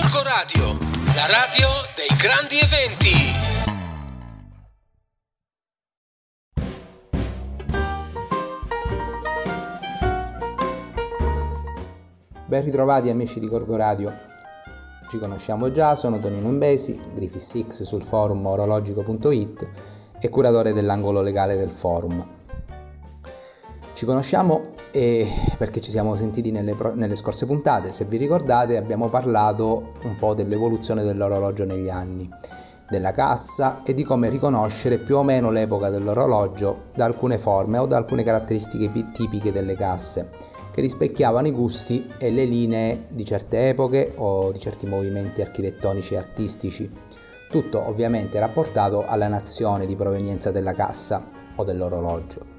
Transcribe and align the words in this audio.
Gorgo 0.00 0.22
Radio, 0.22 0.78
la 1.16 1.26
radio 1.26 1.68
dei 1.96 2.16
grandi 2.16 2.56
eventi. 2.60 3.10
Ben 12.46 12.62
ritrovati 12.62 13.10
amici 13.10 13.40
di 13.40 13.48
Gorgo 13.48 13.74
Radio. 13.74 14.12
Ci 15.08 15.18
conosciamo 15.18 15.72
già, 15.72 15.96
sono 15.96 16.20
Tonino 16.20 16.48
Imbesi, 16.48 16.96
Griffiths 17.16 17.60
X 17.66 17.82
sul 17.82 18.02
forum 18.02 18.46
orologico.it 18.46 19.68
e 20.20 20.28
curatore 20.28 20.72
dell'angolo 20.72 21.22
legale 21.22 21.56
del 21.56 21.70
forum. 21.70 22.24
Ci 23.98 24.06
conosciamo 24.06 24.62
eh, 24.92 25.26
perché 25.56 25.80
ci 25.80 25.90
siamo 25.90 26.14
sentiti 26.14 26.52
nelle, 26.52 26.76
nelle, 26.94 27.16
scorse 27.16 27.46
puntate, 27.46 27.90
se 27.90 28.04
vi 28.04 28.16
ricordate 28.16 28.76
abbiamo 28.76 29.08
parlato 29.08 29.94
un 30.02 30.16
po' 30.16 30.34
dell'evoluzione 30.34 31.02
dell'orologio 31.02 31.64
negli 31.64 31.88
anni, 31.88 32.30
della 32.88 33.10
cassa 33.10 33.82
e 33.82 33.94
di 33.94 34.04
come 34.04 34.28
riconoscere 34.28 34.98
più 34.98 35.16
o 35.16 35.24
meno 35.24 35.50
l'epoca 35.50 35.90
dell'orologio 35.90 36.90
da 36.94 37.06
alcune 37.06 37.38
forme 37.38 37.78
o 37.78 37.86
da 37.86 37.96
alcune 37.96 38.22
caratteristiche 38.22 39.10
tipiche 39.10 39.50
delle 39.50 39.74
casse 39.74 40.30
che 40.70 40.80
rispecchiavano 40.80 41.48
i 41.48 41.50
gusti 41.50 42.08
e 42.18 42.30
le 42.30 42.44
linee 42.44 43.06
di 43.10 43.24
certe 43.24 43.70
epoche 43.70 44.12
o 44.14 44.52
di 44.52 44.60
certi 44.60 44.86
movimenti 44.86 45.40
architettonici 45.40 46.14
e 46.14 46.18
artistici, 46.18 46.88
tutto 47.50 47.84
ovviamente 47.84 48.38
rapportato 48.38 49.04
alla 49.04 49.26
nazione 49.26 49.86
di 49.86 49.96
provenienza 49.96 50.52
della 50.52 50.72
cassa 50.72 51.20
o 51.56 51.64
dell'orologio. 51.64 52.57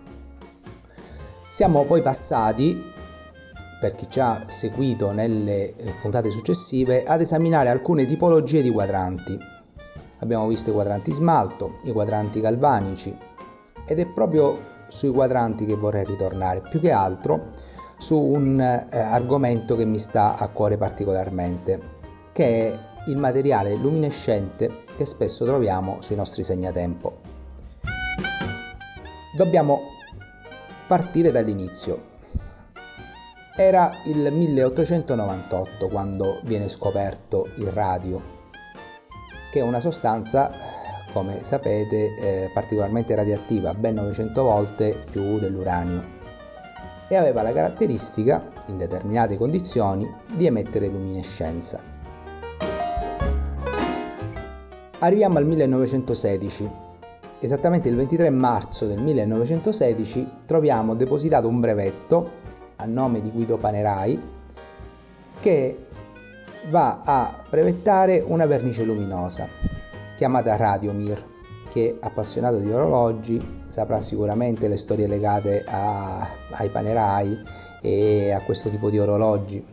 Siamo 1.49 1.83
poi 1.85 2.03
passati, 2.03 2.79
per 3.79 3.95
chi 3.95 4.05
ci 4.07 4.19
ha 4.19 4.43
seguito 4.45 5.11
nelle 5.11 5.75
eh, 5.75 5.95
puntate 5.99 6.29
successive, 6.29 7.03
ad 7.03 7.21
esaminare 7.21 7.69
alcune 7.69 8.05
tipologie 8.05 8.61
di 8.61 8.69
quadranti. 8.69 9.35
Abbiamo 10.19 10.45
visto 10.45 10.69
i 10.69 10.73
quadranti 10.73 11.11
smalto, 11.11 11.79
i 11.85 11.91
quadranti 11.91 12.39
galvanici 12.39 13.17
ed 13.87 13.97
è 13.97 14.05
proprio 14.05 14.59
sui 14.87 15.09
quadranti 15.09 15.65
che 15.65 15.75
vorrei 15.75 16.05
ritornare, 16.05 16.61
più 16.69 16.79
che 16.79 16.91
altro 16.91 17.49
su 17.97 18.15
un 18.15 18.59
eh, 18.59 18.99
argomento 18.99 19.75
che 19.75 19.85
mi 19.85 19.97
sta 19.97 20.37
a 20.37 20.49
cuore 20.49 20.77
particolarmente, 20.77 21.81
che 22.31 22.45
è 22.71 22.79
il 23.07 23.17
materiale 23.17 23.73
luminescente 23.73 24.83
che 24.95 25.05
spesso 25.05 25.45
troviamo 25.45 25.97
sui 25.99 26.15
nostri 26.15 26.43
segnatempo. 26.43 27.17
Dobbiamo 29.35 29.97
partire 30.89 31.29
dall'inizio. 31.29 32.01
Era 33.55 34.01
il 34.05 34.33
1898 34.33 35.87
quando 35.87 36.41
viene 36.45 36.67
scoperto 36.67 37.47
il 37.57 37.67
radio, 37.67 38.19
che 39.51 39.59
è 39.59 39.61
una 39.61 39.79
sostanza, 39.79 40.51
come 41.13 41.43
sapete, 41.43 42.15
eh, 42.15 42.51
particolarmente 42.51 43.13
radioattiva, 43.13 43.75
ben 43.75 43.93
900 43.93 44.41
volte 44.41 45.03
più 45.11 45.37
dell'uranio 45.37 46.17
e 47.07 47.15
aveva 47.15 47.43
la 47.43 47.51
caratteristica, 47.51 48.51
in 48.69 48.77
determinate 48.77 49.37
condizioni, 49.37 50.11
di 50.35 50.47
emettere 50.47 50.87
luminescenza. 50.87 51.79
Arriviamo 54.97 55.37
al 55.37 55.45
1916. 55.45 56.88
Esattamente 57.41 57.87
il 57.87 57.95
23 57.95 58.29
marzo 58.31 58.85
del 58.85 58.99
1916 58.99 60.29
troviamo 60.45 60.93
depositato 60.93 61.47
un 61.47 61.61
brevetto 61.61 62.31
a 62.75 62.85
nome 62.85 63.21
di 63.21 63.31
Guido 63.31 63.57
Panerai 63.57 64.21
che 65.39 65.85
va 66.69 66.99
a 67.01 67.43
brevettare 67.49 68.21
una 68.25 68.45
vernice 68.45 68.83
luminosa 68.83 69.47
chiamata 70.15 70.57
Radiomir 70.57 71.37
che 71.69 71.97
appassionato 71.97 72.59
di 72.59 72.69
orologi 72.71 73.63
saprà 73.67 74.01
sicuramente 74.01 74.67
le 74.67 74.75
storie 74.75 75.07
legate 75.07 75.63
a, 75.65 76.27
ai 76.51 76.69
panerai 76.69 77.39
e 77.81 78.31
a 78.33 78.41
questo 78.41 78.69
tipo 78.69 78.89
di 78.89 78.99
orologi 78.99 79.65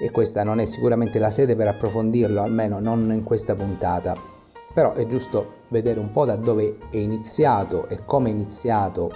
e 0.00 0.10
questa 0.12 0.44
non 0.44 0.60
è 0.60 0.64
sicuramente 0.66 1.18
la 1.18 1.30
sede 1.30 1.56
per 1.56 1.66
approfondirlo, 1.66 2.42
almeno 2.42 2.78
non 2.78 3.10
in 3.12 3.24
questa 3.24 3.56
puntata. 3.56 4.33
Però 4.74 4.92
è 4.92 5.06
giusto 5.06 5.62
vedere 5.68 6.00
un 6.00 6.10
po' 6.10 6.24
da 6.24 6.36
dove 6.36 6.76
è 6.90 6.96
iniziato 6.96 7.86
e 7.86 8.04
come 8.04 8.28
è 8.28 8.32
iniziato 8.32 9.12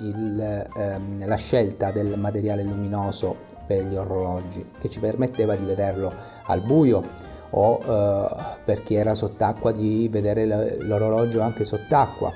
il, 0.00 0.68
ehm, 0.76 1.26
la 1.26 1.36
scelta 1.36 1.90
del 1.90 2.18
materiale 2.18 2.62
luminoso 2.62 3.36
per 3.66 3.84
gli 3.84 3.96
orologi, 3.96 4.70
che 4.78 4.88
ci 4.88 5.00
permetteva 5.00 5.54
di 5.56 5.64
vederlo 5.64 6.12
al 6.46 6.62
buio 6.62 7.02
o 7.50 7.80
eh, 7.82 8.36
per 8.64 8.82
chi 8.82 8.94
era 8.94 9.14
sott'acqua 9.14 9.72
di 9.72 10.08
vedere 10.10 10.46
l'orologio 10.78 11.40
anche 11.40 11.64
sott'acqua. 11.64 12.30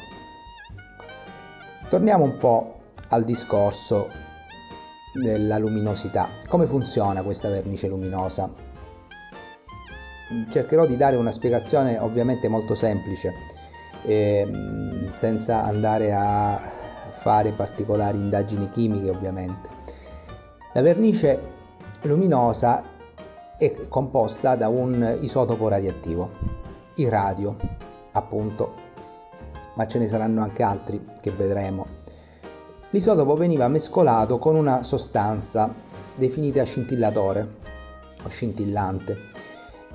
Torniamo 1.88 2.24
un 2.24 2.36
po' 2.38 2.80
al 3.10 3.24
discorso 3.24 4.10
della 5.14 5.58
luminosità. 5.58 6.28
Come 6.48 6.66
funziona 6.66 7.22
questa 7.22 7.48
vernice 7.48 7.88
luminosa? 7.88 8.65
Cercherò 10.48 10.86
di 10.86 10.96
dare 10.96 11.16
una 11.16 11.30
spiegazione 11.30 11.98
ovviamente 11.98 12.48
molto 12.48 12.74
semplice, 12.74 13.32
eh, 14.02 14.48
senza 15.14 15.64
andare 15.64 16.12
a 16.12 16.56
fare 16.56 17.52
particolari 17.52 18.18
indagini 18.18 18.68
chimiche 18.68 19.10
ovviamente. 19.10 19.68
La 20.72 20.82
vernice 20.82 21.54
luminosa 22.02 22.84
è 23.56 23.88
composta 23.88 24.56
da 24.56 24.68
un 24.68 25.18
isotopo 25.20 25.68
radioattivo, 25.68 26.28
il 26.96 27.08
radio, 27.08 27.56
appunto, 28.12 28.74
ma 29.76 29.86
ce 29.86 29.98
ne 29.98 30.08
saranno 30.08 30.42
anche 30.42 30.62
altri 30.62 31.12
che 31.20 31.30
vedremo. 31.30 31.86
L'isotopo 32.90 33.36
veniva 33.36 33.68
mescolato 33.68 34.38
con 34.38 34.56
una 34.56 34.82
sostanza 34.82 35.72
definita 36.14 36.64
scintillatore 36.64 37.48
o 38.24 38.28
scintillante 38.28 39.35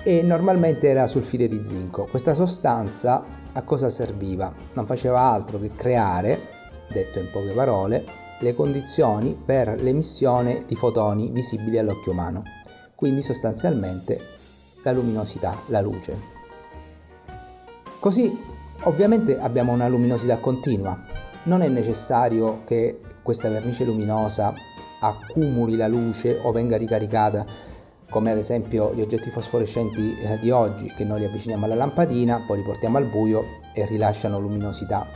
e 0.04 0.22
normalmente 0.22 0.88
era 0.88 1.06
sulfide 1.06 1.48
di 1.48 1.62
zinco. 1.62 2.06
Questa 2.06 2.34
sostanza 2.34 3.24
a 3.52 3.62
cosa 3.62 3.88
serviva? 3.88 4.52
Non 4.74 4.86
faceva 4.86 5.20
altro 5.20 5.58
che 5.58 5.74
creare, 5.74 6.40
detto 6.90 7.18
in 7.18 7.30
poche 7.30 7.52
parole, 7.52 8.04
le 8.40 8.54
condizioni 8.54 9.40
per 9.44 9.80
l'emissione 9.80 10.64
di 10.66 10.74
fotoni 10.74 11.30
visibili 11.30 11.78
all'occhio 11.78 12.12
umano 12.12 12.42
quindi 13.02 13.20
sostanzialmente 13.20 14.16
la 14.84 14.92
luminosità, 14.92 15.60
la 15.66 15.80
luce. 15.80 16.16
Così 17.98 18.32
ovviamente 18.82 19.36
abbiamo 19.40 19.72
una 19.72 19.88
luminosità 19.88 20.38
continua, 20.38 20.96
non 21.46 21.62
è 21.62 21.68
necessario 21.68 22.62
che 22.64 23.00
questa 23.20 23.48
vernice 23.48 23.84
luminosa 23.84 24.54
accumuli 25.00 25.74
la 25.74 25.88
luce 25.88 26.38
o 26.44 26.52
venga 26.52 26.76
ricaricata 26.76 27.44
come 28.12 28.30
ad 28.30 28.36
esempio 28.36 28.92
gli 28.94 29.00
oggetti 29.00 29.30
fosforescenti 29.30 30.14
eh, 30.18 30.38
di 30.38 30.50
oggi 30.50 30.92
che 30.94 31.02
noi 31.02 31.20
li 31.20 31.24
avviciniamo 31.24 31.64
alla 31.64 31.74
lampadina, 31.74 32.44
poi 32.46 32.58
li 32.58 32.62
portiamo 32.62 32.98
al 32.98 33.06
buio 33.06 33.44
e 33.72 33.86
rilasciano 33.86 34.38
luminosità. 34.38 35.06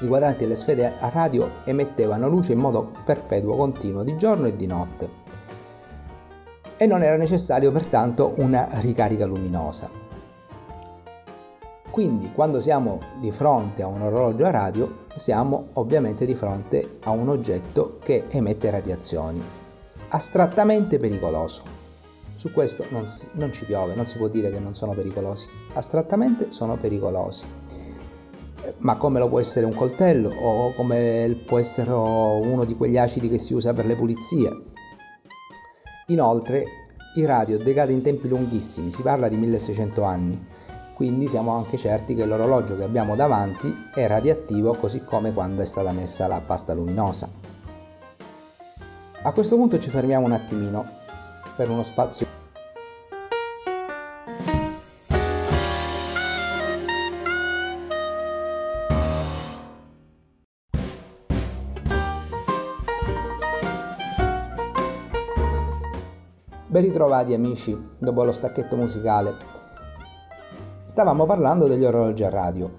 I 0.00 0.06
quadranti 0.06 0.44
e 0.44 0.46
le 0.46 0.54
sfere 0.54 0.98
a 0.98 1.10
radio 1.10 1.48
emettevano 1.64 2.26
luce 2.28 2.54
in 2.54 2.58
modo 2.58 2.90
perpetuo, 3.04 3.54
continuo, 3.54 4.02
di 4.02 4.16
giorno 4.16 4.46
e 4.46 4.56
di 4.56 4.66
notte 4.66 5.20
e 6.78 6.86
non 6.86 7.02
era 7.02 7.16
necessario 7.16 7.70
pertanto 7.70 8.32
una 8.38 8.66
ricarica 8.80 9.26
luminosa. 9.26 9.88
Quindi 11.90 12.32
quando 12.32 12.60
siamo 12.60 12.98
di 13.20 13.30
fronte 13.30 13.82
a 13.82 13.86
un 13.86 14.00
orologio 14.00 14.46
a 14.46 14.50
radio 14.50 15.00
siamo 15.14 15.68
ovviamente 15.74 16.24
di 16.24 16.34
fronte 16.34 16.98
a 17.02 17.10
un 17.10 17.28
oggetto 17.28 17.98
che 18.02 18.24
emette 18.30 18.70
radiazioni, 18.70 19.60
astrattamente 20.12 20.98
pericoloso. 20.98 21.80
Su 22.34 22.50
questo 22.52 22.86
non, 22.88 23.06
si, 23.06 23.26
non 23.34 23.52
ci 23.52 23.66
piove, 23.66 23.94
non 23.94 24.06
si 24.06 24.16
può 24.16 24.28
dire 24.28 24.50
che 24.50 24.58
non 24.58 24.74
sono 24.74 24.94
pericolosi, 24.94 25.50
astrattamente 25.74 26.50
sono 26.50 26.76
pericolosi. 26.78 27.44
Ma 28.78 28.96
come 28.96 29.18
lo 29.18 29.28
può 29.28 29.38
essere 29.38 29.66
un 29.66 29.74
coltello 29.74 30.30
o 30.30 30.72
come 30.72 31.38
può 31.46 31.58
essere 31.58 31.90
uno 31.90 32.64
di 32.64 32.76
quegli 32.76 32.96
acidi 32.96 33.28
che 33.28 33.38
si 33.38 33.54
usa 33.54 33.74
per 33.74 33.86
le 33.86 33.96
pulizie, 33.96 34.50
Inoltre 36.06 36.64
il 37.14 37.26
radio 37.26 37.58
decade 37.58 37.92
in 37.92 38.02
tempi 38.02 38.28
lunghissimi, 38.28 38.90
si 38.90 39.02
parla 39.02 39.28
di 39.28 39.36
1600 39.36 40.02
anni, 40.02 40.46
quindi 40.94 41.28
siamo 41.28 41.52
anche 41.52 41.78
certi 41.78 42.14
che 42.14 42.26
l'orologio 42.26 42.76
che 42.76 42.82
abbiamo 42.82 43.14
davanti 43.14 43.72
è 43.94 44.06
radioattivo 44.06 44.74
così 44.74 45.04
come 45.04 45.32
quando 45.32 45.62
è 45.62 45.64
stata 45.64 45.92
messa 45.92 46.26
la 46.26 46.42
pasta 46.44 46.74
luminosa. 46.74 47.30
A 49.24 49.30
questo 49.30 49.54
punto 49.54 49.78
ci 49.78 49.88
fermiamo 49.88 50.26
un 50.26 50.32
attimino 50.32 50.84
per 51.54 51.70
uno 51.70 51.84
spazio 51.84 52.26
Ben 66.66 66.82
ritrovati 66.82 67.32
amici, 67.32 67.90
dopo 67.98 68.24
lo 68.24 68.32
stacchetto 68.32 68.74
musicale. 68.74 69.36
Stavamo 70.84 71.26
parlando 71.26 71.68
degli 71.68 71.84
orologi 71.84 72.24
a 72.24 72.30
radio 72.30 72.72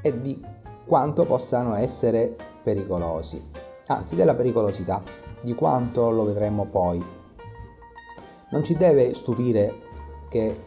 e 0.00 0.20
di 0.20 0.40
quanto 0.86 1.24
possano 1.24 1.74
essere 1.74 2.36
pericolosi, 2.62 3.50
anzi 3.86 4.14
della 4.14 4.34
pericolosità, 4.34 5.23
di 5.44 5.54
quanto 5.54 6.10
lo 6.10 6.24
vedremo 6.24 6.66
poi. 6.66 7.04
Non 8.50 8.64
ci 8.64 8.76
deve 8.76 9.14
stupire 9.14 9.82
che 10.28 10.58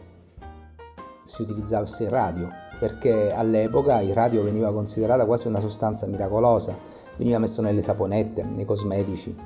si 1.24 1.42
utilizzasse 1.42 2.04
il 2.04 2.10
radio, 2.10 2.48
perché 2.78 3.32
all'epoca 3.32 4.00
il 4.00 4.14
radio 4.14 4.42
veniva 4.42 4.72
considerata 4.72 5.26
quasi 5.26 5.48
una 5.48 5.60
sostanza 5.60 6.06
miracolosa, 6.06 6.78
veniva 7.16 7.38
messo 7.38 7.60
nelle 7.60 7.82
saponette, 7.82 8.44
nei 8.44 8.64
cosmetici, 8.64 9.36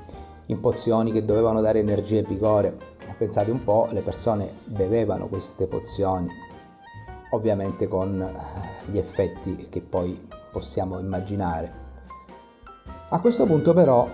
in 0.47 0.59
pozioni 0.59 1.11
che 1.11 1.25
dovevano 1.25 1.61
dare 1.61 1.79
energia 1.79 2.19
e 2.19 2.23
vigore. 2.23 2.75
Pensate 3.17 3.51
un 3.51 3.63
po', 3.63 3.87
le 3.91 4.01
persone 4.01 4.53
bevevano 4.65 5.27
queste 5.27 5.67
pozioni, 5.67 6.27
ovviamente 7.31 7.87
con 7.87 8.31
gli 8.87 8.97
effetti 8.97 9.55
che 9.69 9.81
poi 9.81 10.19
possiamo 10.51 10.99
immaginare. 10.99 11.81
A 13.09 13.19
questo 13.19 13.45
punto 13.45 13.73
però 13.73 14.07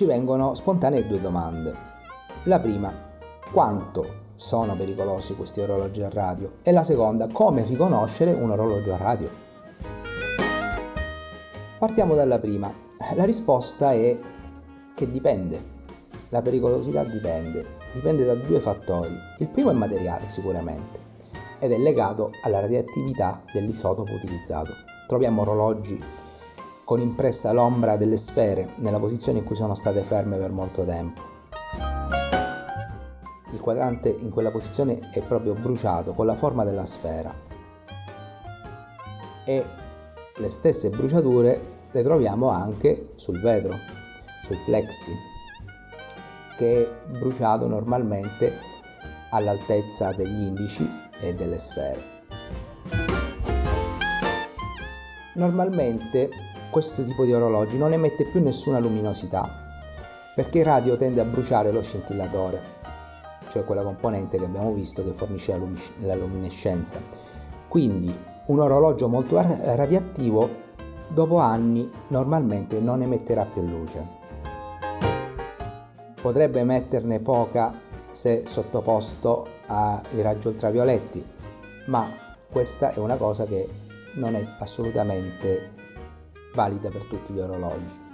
ci 0.00 0.06
vengono 0.06 0.54
spontanee 0.54 1.06
due 1.06 1.20
domande. 1.20 1.76
La 2.44 2.58
prima, 2.58 2.90
quanto 3.52 4.28
sono 4.34 4.74
pericolosi 4.74 5.36
questi 5.36 5.60
orologi 5.60 6.00
a 6.00 6.08
radio? 6.08 6.52
E 6.62 6.72
la 6.72 6.82
seconda, 6.82 7.28
come 7.28 7.66
riconoscere 7.66 8.32
un 8.32 8.50
orologio 8.50 8.94
a 8.94 8.96
radio? 8.96 9.30
Partiamo 11.78 12.14
dalla 12.14 12.38
prima. 12.38 12.74
La 13.14 13.24
risposta 13.26 13.92
è 13.92 14.18
che 14.94 15.10
dipende. 15.10 15.62
La 16.30 16.40
pericolosità 16.40 17.04
dipende. 17.04 17.66
Dipende 17.92 18.24
da 18.24 18.36
due 18.36 18.58
fattori. 18.58 19.14
Il 19.36 19.48
primo 19.48 19.68
è 19.68 19.74
materiale 19.74 20.30
sicuramente 20.30 20.98
ed 21.58 21.72
è 21.72 21.78
legato 21.78 22.30
alla 22.42 22.60
radioattività 22.60 23.44
dell'isotopo 23.52 24.14
utilizzato. 24.14 24.72
Troviamo 25.06 25.42
orologi 25.42 26.02
con 26.90 27.00
impressa 27.00 27.52
l'ombra 27.52 27.96
delle 27.96 28.16
sfere 28.16 28.68
nella 28.78 28.98
posizione 28.98 29.38
in 29.38 29.44
cui 29.44 29.54
sono 29.54 29.76
state 29.76 30.02
ferme 30.02 30.38
per 30.38 30.50
molto 30.50 30.84
tempo 30.84 31.22
il 33.52 33.60
quadrante 33.60 34.08
in 34.08 34.28
quella 34.28 34.50
posizione 34.50 34.98
è 35.12 35.22
proprio 35.22 35.54
bruciato 35.54 36.14
con 36.14 36.26
la 36.26 36.34
forma 36.34 36.64
della 36.64 36.84
sfera 36.84 37.32
e 39.44 39.64
le 40.34 40.48
stesse 40.48 40.90
bruciature 40.90 41.78
le 41.92 42.02
troviamo 42.02 42.48
anche 42.48 43.12
sul 43.14 43.40
vetro, 43.40 43.74
sul 44.42 44.58
plexi, 44.64 45.12
che 46.56 46.86
è 46.86 47.18
bruciato 47.18 47.68
normalmente 47.68 48.52
all'altezza 49.30 50.12
degli 50.12 50.42
indici 50.42 50.88
e 51.20 51.34
delle 51.34 51.58
sfere. 51.58 52.18
Normalmente 55.34 56.49
questo 56.70 57.04
tipo 57.04 57.24
di 57.24 57.32
orologi 57.32 57.76
non 57.76 57.92
emette 57.92 58.26
più 58.26 58.40
nessuna 58.40 58.78
luminosità 58.78 59.48
perché 60.34 60.60
il 60.60 60.64
radio 60.64 60.96
tende 60.96 61.20
a 61.20 61.24
bruciare 61.24 61.70
lo 61.70 61.82
scintillatore 61.82 62.80
cioè 63.50 63.64
quella 63.64 63.82
componente 63.82 64.38
che 64.38 64.44
abbiamo 64.44 64.72
visto 64.72 65.04
che 65.04 65.12
fornisce 65.12 65.58
la 65.98 66.14
luminescenza. 66.14 67.00
Quindi 67.68 68.16
un 68.46 68.58
orologio 68.60 69.08
molto 69.08 69.36
radioattivo 69.36 70.68
dopo 71.08 71.38
anni 71.38 71.90
normalmente 72.08 72.80
non 72.80 73.02
emetterà 73.02 73.44
più 73.44 73.62
luce. 73.62 74.18
Potrebbe 76.22 76.60
emetterne 76.60 77.20
poca 77.20 77.78
se 78.10 78.46
sottoposto 78.46 79.46
ai 79.66 80.22
raggi 80.22 80.48
ultravioletti, 80.48 81.24
ma 81.86 82.12
questa 82.50 82.92
è 82.92 82.98
una 82.98 83.16
cosa 83.16 83.46
che 83.46 83.68
non 84.14 84.34
è 84.34 84.46
assolutamente 84.58 85.78
valida 86.54 86.90
per 86.90 87.04
tutti 87.06 87.32
gli 87.32 87.40
orologi 87.40 88.08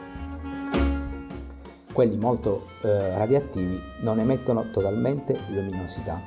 quelli 1.97 2.19
molto 2.19 2.67
eh, 2.83 3.17
radioattivi 3.17 3.83
non 4.03 4.19
emettono 4.19 4.69
totalmente 4.71 5.41
luminosità. 5.49 6.21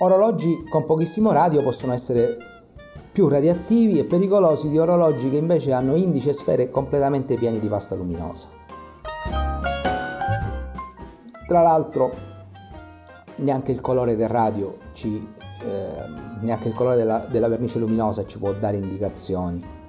Orologi 0.00 0.68
con 0.68 0.84
pochissimo 0.84 1.32
radio 1.32 1.62
possono 1.62 1.94
essere 1.94 2.36
più 3.10 3.28
radioattivi 3.28 3.98
e 3.98 4.04
pericolosi 4.04 4.68
di 4.68 4.78
orologi 4.78 5.30
che 5.30 5.38
invece 5.38 5.72
hanno 5.72 5.96
indici 5.96 6.28
e 6.28 6.34
sfere 6.34 6.68
completamente 6.70 7.38
pieni 7.38 7.60
di 7.60 7.68
pasta 7.68 7.94
luminosa. 7.94 8.48
Tra 11.46 11.62
l'altro 11.62 12.12
neanche 13.36 13.72
il 13.72 13.80
colore 13.80 14.16
del 14.16 14.28
radio 14.28 14.74
ci, 14.92 15.16
eh, 15.62 16.42
neanche 16.42 16.68
il 16.68 16.74
colore 16.74 16.96
della, 16.96 17.26
della 17.30 17.48
vernice 17.48 17.78
luminosa 17.78 18.26
ci 18.26 18.38
può 18.38 18.52
dare 18.52 18.76
indicazioni. 18.76 19.80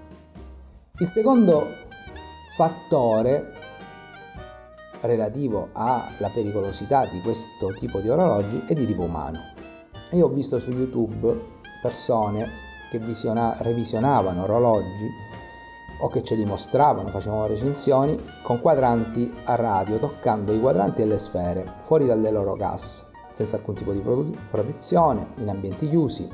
Il 1.03 1.09
secondo 1.09 1.67
fattore 2.55 3.51
relativo 5.01 5.67
alla 5.73 6.29
pericolosità 6.33 7.05
di 7.07 7.19
questo 7.19 7.73
tipo 7.73 7.99
di 7.99 8.07
orologi 8.07 8.63
è 8.67 8.73
di 8.73 8.85
tipo 8.85 9.01
umano. 9.01 9.37
Io 10.11 10.27
ho 10.27 10.29
visto 10.29 10.59
su 10.59 10.71
YouTube 10.71 11.41
persone 11.81 12.49
che 12.89 12.99
visiona- 12.99 13.53
revisionavano 13.59 14.43
orologi 14.43 15.05
o 15.99 16.07
che 16.07 16.23
ce 16.23 16.35
li 16.35 16.45
mostravano, 16.45 17.09
facevano 17.09 17.47
recensioni 17.47 18.17
con 18.41 18.61
quadranti 18.61 19.29
a 19.43 19.55
radio, 19.55 19.99
toccando 19.99 20.53
i 20.53 20.59
quadranti 20.61 21.01
e 21.01 21.05
le 21.05 21.17
sfere 21.17 21.65
fuori 21.81 22.05
dalle 22.05 22.31
loro 22.31 22.55
casse, 22.55 23.07
senza 23.29 23.57
alcun 23.57 23.75
tipo 23.75 23.91
di 23.91 23.99
protezione, 24.49 25.27
in 25.39 25.49
ambienti 25.49 25.89
chiusi. 25.89 26.31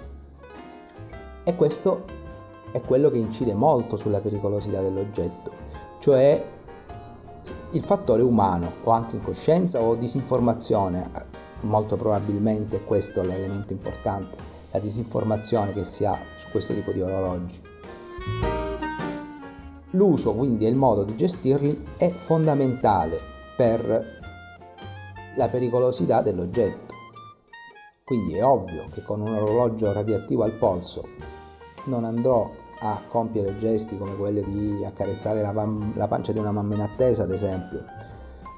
E 1.44 1.56
questo 1.56 2.18
è 2.71 2.81
quello 2.81 3.10
che 3.10 3.18
incide 3.18 3.54
molto 3.54 3.95
sulla 3.95 4.19
pericolosità 4.19 4.81
dell'oggetto, 4.81 5.51
cioè 6.00 6.44
il 7.71 7.83
fattore 7.83 8.21
umano 8.21 8.71
o 8.83 8.92
anche 8.92 9.16
incoscienza 9.16 9.81
o 9.81 9.95
disinformazione, 9.95 11.10
molto 11.62 11.95
probabilmente 11.98 12.83
questo 12.83 13.21
è 13.21 13.25
l'elemento 13.25 13.74
importante, 13.74 14.38
la 14.71 14.80
disinformazione 14.80 15.74
che 15.74 15.83
si 15.83 16.06
ha 16.06 16.18
su 16.36 16.50
questo 16.50 16.74
tipo 16.74 16.92
di 16.92 17.01
orologi. 17.01 17.62
L'uso 19.94 20.33
quindi 20.33 20.65
e 20.65 20.69
il 20.69 20.75
modo 20.75 21.04
di 21.04 21.15
gestirli 21.15 21.88
è 21.98 22.12
fondamentale 22.12 23.19
per 23.56 24.18
la 25.36 25.50
pericolosità 25.50 26.22
dell'oggetto. 26.22 26.93
Quindi 28.03 28.36
è 28.36 28.43
ovvio 28.43 28.88
che 28.91 29.03
con 29.03 29.22
un 29.22 29.34
orologio 29.34 29.91
radioattivo 29.91 30.43
al 30.43 30.53
polso 30.53 31.08
non 31.86 32.03
andrò 32.03 32.50
a 32.81 33.03
compiere 33.07 33.55
gesti 33.55 33.98
come 33.98 34.15
quelli 34.15 34.43
di 34.43 34.86
accarezzare 34.86 35.41
la, 35.41 35.51
pam- 35.51 35.95
la 35.95 36.07
pancia 36.07 36.31
di 36.31 36.39
una 36.39 36.51
mamma 36.51 36.75
in 36.75 36.81
attesa, 36.81 37.24
ad 37.24 37.31
esempio, 37.31 37.83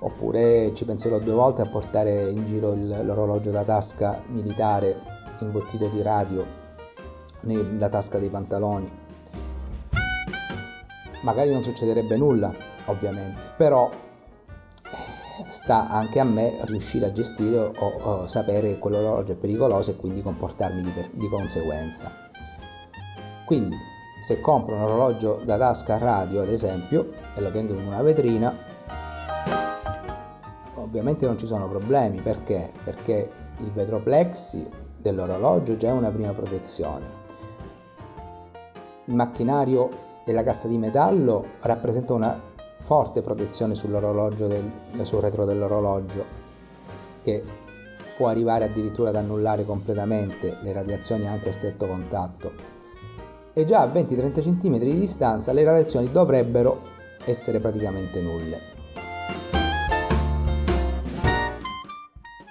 oppure 0.01 0.73
ci 0.73 0.85
penserò 0.85 1.19
due 1.19 1.33
volte 1.33 1.61
a 1.61 1.67
portare 1.67 2.29
in 2.29 2.45
giro 2.45 2.73
il, 2.73 3.05
l'orologio 3.05 3.51
da 3.51 3.63
tasca 3.63 4.21
militare 4.27 5.19
imbottito 5.39 5.87
di 5.87 6.01
radio 6.01 6.45
nella 7.41 7.89
tasca 7.89 8.19
dei 8.19 8.29
pantaloni. 8.29 8.99
Magari 11.23 11.51
non 11.51 11.63
succederebbe 11.63 12.17
nulla, 12.17 12.53
ovviamente, 12.85 13.51
però 13.57 13.89
eh, 13.91 15.45
sta 15.49 15.87
anche 15.87 16.19
a 16.19 16.23
me 16.23 16.59
riuscire 16.65 17.07
a 17.07 17.11
gestire 17.11 17.57
o, 17.57 17.73
o 17.75 18.27
sapere 18.27 18.69
che 18.69 18.77
quell'orologio 18.77 19.33
è 19.33 19.35
pericoloso 19.35 19.91
e 19.91 19.95
quindi 19.95 20.21
comportarmi 20.21 20.81
di, 20.81 20.91
per, 20.91 21.09
di 21.11 21.27
conseguenza. 21.27 22.11
Quindi 23.45 23.75
se 24.21 24.39
compro 24.39 24.75
un 24.75 24.81
orologio 24.81 25.41
da 25.43 25.57
tasca 25.57 25.97
radio 25.97 26.41
ad 26.41 26.49
esempio 26.49 27.05
e 27.33 27.41
lo 27.41 27.49
tengo 27.49 27.73
in 27.73 27.87
una 27.87 28.01
vetrina 28.03 28.55
ovviamente 30.91 31.25
non 31.25 31.37
ci 31.37 31.47
sono 31.47 31.69
problemi. 31.69 32.21
Perché? 32.21 32.69
Perché 32.83 33.31
il 33.59 33.71
vetro 33.71 34.01
plexi 34.01 34.69
dell'orologio 34.97 35.77
già 35.77 35.87
è 35.87 35.91
una 35.91 36.11
prima 36.11 36.33
protezione. 36.33 37.19
Il 39.05 39.15
macchinario 39.15 39.89
e 40.25 40.33
la 40.33 40.43
cassa 40.43 40.67
di 40.67 40.77
metallo 40.77 41.47
rappresenta 41.61 42.13
una 42.13 42.39
forte 42.81 43.21
protezione 43.21 43.73
sull'orologio 43.73 44.47
del, 44.47 44.69
sul 45.03 45.21
retro 45.21 45.45
dell'orologio 45.45 46.25
che 47.21 47.43
può 48.17 48.27
arrivare 48.27 48.65
addirittura 48.65 49.09
ad 49.09 49.15
annullare 49.15 49.65
completamente 49.65 50.57
le 50.61 50.73
radiazioni 50.73 51.27
anche 51.27 51.49
a 51.49 51.51
stretto 51.51 51.87
contatto 51.87 52.80
e 53.53 53.65
già 53.65 53.81
a 53.81 53.88
20-30 53.88 54.41
cm 54.41 54.77
di 54.77 55.00
distanza 55.00 55.51
le 55.51 55.63
radiazioni 55.63 56.12
dovrebbero 56.12 56.81
essere 57.25 57.60
praticamente 57.60 58.22
nulle. 58.22 58.62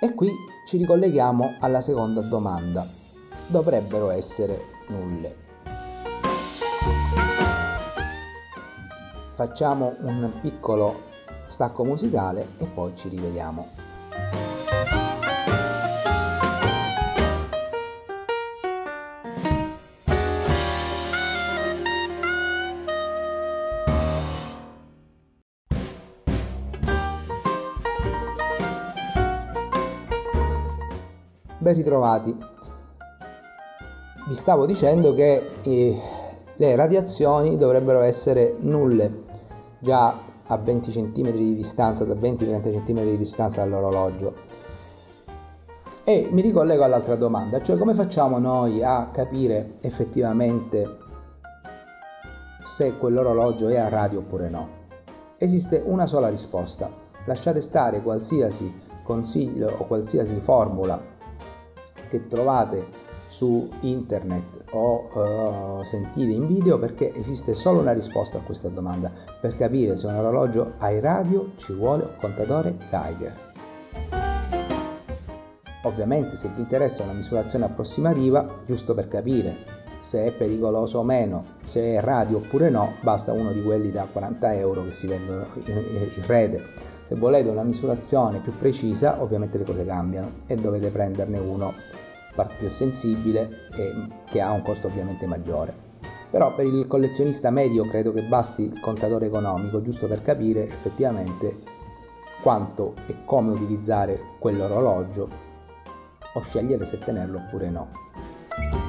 E 0.00 0.14
qui 0.14 0.28
ci 0.66 0.78
ricolleghiamo 0.78 1.56
alla 1.60 1.80
seconda 1.80 2.20
domanda. 2.22 2.86
Dovrebbero 3.46 4.10
essere 4.10 4.60
nulle. 4.88 5.36
Facciamo 9.30 9.94
un 10.00 10.38
piccolo 10.40 11.08
stacco 11.46 11.84
musicale 11.84 12.48
e 12.58 12.66
poi 12.66 12.94
ci 12.94 13.08
rivediamo. 13.08 13.68
Ben 31.70 31.78
ritrovati. 31.78 32.36
Vi 34.26 34.34
stavo 34.34 34.66
dicendo 34.66 35.12
che 35.14 35.50
eh, 35.62 35.96
le 36.56 36.74
radiazioni 36.74 37.56
dovrebbero 37.56 38.00
essere 38.00 38.56
nulle 38.60 39.08
già 39.78 40.18
a 40.46 40.56
20 40.56 40.90
cm 40.90 41.30
di 41.30 41.54
distanza, 41.54 42.04
da 42.04 42.14
20-30 42.14 42.82
cm 42.82 43.04
di 43.04 43.16
distanza 43.16 43.62
dall'orologio. 43.62 44.34
E 46.02 46.28
mi 46.32 46.40
ricollego 46.40 46.82
all'altra 46.82 47.14
domanda, 47.14 47.60
cioè 47.60 47.78
come 47.78 47.94
facciamo 47.94 48.38
noi 48.38 48.82
a 48.82 49.08
capire 49.12 49.74
effettivamente 49.82 50.98
se 52.60 52.96
quell'orologio 52.98 53.68
è 53.68 53.78
a 53.78 53.88
radio 53.88 54.18
oppure 54.18 54.48
no? 54.48 54.68
Esiste 55.38 55.80
una 55.86 56.06
sola 56.06 56.28
risposta. 56.28 56.90
Lasciate 57.26 57.60
stare 57.60 58.02
qualsiasi 58.02 58.74
consiglio 59.04 59.72
o 59.78 59.86
qualsiasi 59.86 60.34
formula 60.40 61.09
che 62.10 62.26
trovate 62.26 63.08
su 63.26 63.70
internet 63.82 64.64
o 64.72 65.78
uh, 65.78 65.82
sentite 65.84 66.32
in 66.32 66.46
video 66.46 66.78
perché 66.78 67.14
esiste 67.14 67.54
solo 67.54 67.78
una 67.78 67.92
risposta 67.92 68.38
a 68.38 68.42
questa 68.42 68.68
domanda. 68.68 69.10
Per 69.40 69.54
capire 69.54 69.96
se 69.96 70.08
un 70.08 70.16
orologio 70.16 70.74
ha 70.78 70.90
il 70.90 71.00
radio 71.00 71.52
ci 71.54 71.72
vuole 71.72 72.02
un 72.02 72.16
contatore 72.20 72.76
Geiger. 72.90 73.48
Ovviamente 75.84 76.34
se 76.34 76.50
vi 76.54 76.60
interessa 76.62 77.04
una 77.04 77.12
misurazione 77.12 77.64
approssimativa, 77.64 78.44
giusto 78.66 78.94
per 78.94 79.06
capire 79.06 79.79
se 80.00 80.26
è 80.26 80.32
pericoloso 80.32 80.98
o 80.98 81.04
meno, 81.04 81.44
se 81.62 81.94
è 81.94 82.00
radio 82.00 82.38
oppure 82.38 82.70
no, 82.70 82.94
basta 83.02 83.32
uno 83.32 83.52
di 83.52 83.62
quelli 83.62 83.92
da 83.92 84.08
40 84.10 84.54
euro 84.54 84.82
che 84.82 84.90
si 84.90 85.06
vendono 85.06 85.46
in, 85.66 85.76
in 85.76 86.26
rete. 86.26 86.62
Se 87.02 87.14
volete 87.14 87.50
una 87.50 87.62
misurazione 87.62 88.40
più 88.40 88.56
precisa, 88.56 89.22
ovviamente 89.22 89.58
le 89.58 89.64
cose 89.64 89.84
cambiano 89.84 90.32
e 90.46 90.56
dovete 90.56 90.90
prenderne 90.90 91.38
uno 91.38 91.74
più 92.56 92.70
sensibile 92.70 93.66
e 93.76 93.92
che 94.30 94.40
ha 94.40 94.50
un 94.50 94.62
costo 94.62 94.86
ovviamente 94.86 95.26
maggiore. 95.26 95.88
Però 96.30 96.54
per 96.54 96.64
il 96.64 96.86
collezionista 96.86 97.50
medio 97.50 97.84
credo 97.84 98.12
che 98.12 98.22
basti 98.22 98.62
il 98.62 98.80
contatore 98.80 99.26
economico 99.26 99.82
giusto 99.82 100.06
per 100.06 100.22
capire 100.22 100.64
effettivamente 100.64 101.58
quanto 102.42 102.94
e 103.06 103.16
come 103.24 103.52
utilizzare 103.52 104.18
quell'orologio 104.38 105.28
o 106.32 106.40
scegliere 106.40 106.84
se 106.84 106.98
tenerlo 107.00 107.38
oppure 107.38 107.68
no. 107.68 108.79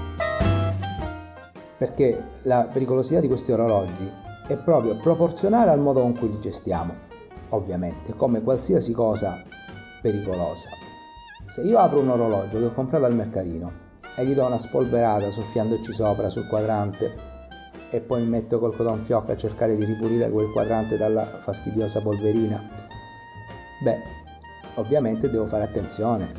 Perché 1.82 2.24
la 2.44 2.70
pericolosità 2.72 3.22
di 3.22 3.28
questi 3.28 3.52
orologi 3.52 4.08
è 4.48 4.56
proprio 4.56 4.98
proporzionale 4.98 5.72
al 5.72 5.80
modo 5.80 6.02
con 6.02 6.16
cui 6.16 6.30
li 6.30 6.40
gestiamo, 6.40 6.94
ovviamente, 7.50 8.14
come 8.14 8.44
qualsiasi 8.44 8.94
cosa 8.94 9.42
pericolosa. 10.00 10.70
Se 11.48 11.64
io 11.64 11.80
apro 11.80 12.02
un 12.02 12.10
orologio 12.10 12.60
che 12.60 12.66
ho 12.66 12.72
comprato 12.72 13.06
al 13.06 13.16
mercatino 13.16 13.72
e 14.16 14.24
gli 14.24 14.36
do 14.36 14.46
una 14.46 14.60
spolverata 14.60 15.32
soffiandoci 15.32 15.92
sopra 15.92 16.30
sul 16.30 16.48
quadrante 16.48 17.16
e 17.90 18.00
poi 18.00 18.22
mi 18.22 18.30
metto 18.30 18.60
col 18.60 18.76
cotton 18.76 19.02
fioc 19.02 19.32
a 19.32 19.36
cercare 19.36 19.76
di 19.76 19.84
ripulire 19.84 20.30
quel 20.30 20.52
quadrante 20.52 20.98
dalla 20.98 21.24
fastidiosa 21.24 22.00
polverina, 22.04 22.62
beh, 23.82 24.02
ovviamente 24.76 25.32
devo 25.32 25.48
fare 25.48 25.64
attenzione 25.64 26.32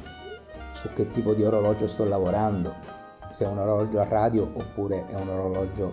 su 0.71 0.93
che 0.95 1.11
tipo 1.11 1.35
di 1.35 1.43
orologio 1.43 1.89
sto 1.89 2.05
lavorando, 2.05 3.02
se 3.33 3.47
è 3.47 3.49
un 3.49 3.59
orologio 3.59 3.99
a 3.99 4.05
radio 4.05 4.49
oppure 4.53 5.07
è 5.07 5.15
un 5.15 5.29
orologio 5.29 5.91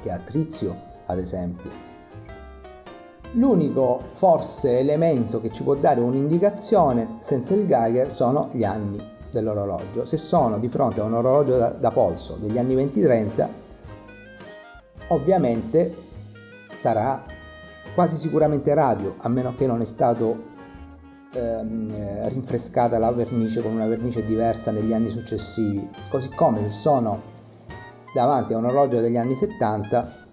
che 0.00 0.10
ha 0.10 0.18
trizio, 0.18 0.76
ad 1.06 1.18
esempio. 1.18 1.84
L'unico 3.32 4.02
forse 4.12 4.78
elemento 4.78 5.40
che 5.40 5.50
ci 5.50 5.62
può 5.62 5.74
dare 5.74 6.00
un'indicazione 6.00 7.16
senza 7.18 7.54
il 7.54 7.66
Geiger 7.66 8.10
sono 8.10 8.50
gli 8.52 8.64
anni 8.64 9.02
dell'orologio. 9.30 10.04
Se 10.04 10.18
sono 10.18 10.58
di 10.58 10.68
fronte 10.68 11.00
a 11.00 11.04
un 11.04 11.14
orologio 11.14 11.56
da, 11.56 11.68
da 11.70 11.90
polso 11.90 12.36
degli 12.36 12.58
anni 12.58 12.74
20-30, 12.76 13.48
ovviamente 15.08 15.94
sarà 16.74 17.24
quasi 17.94 18.16
sicuramente 18.16 18.74
radio, 18.74 19.14
a 19.18 19.28
meno 19.28 19.54
che 19.54 19.66
non 19.66 19.80
è 19.80 19.86
stato 19.86 20.54
ehm, 21.36 22.28
rinfrescata 22.28 22.98
la 22.98 23.12
vernice 23.12 23.62
con 23.62 23.72
una 23.72 23.86
vernice 23.86 24.24
diversa 24.24 24.70
negli 24.72 24.92
anni 24.92 25.10
successivi. 25.10 25.88
Così 26.08 26.30
come 26.30 26.62
se 26.62 26.68
sono 26.68 27.20
davanti 28.14 28.54
a 28.54 28.58
un 28.58 28.64
orologio 28.64 29.00
degli 29.00 29.16
anni 29.16 29.34
70, 29.34 30.24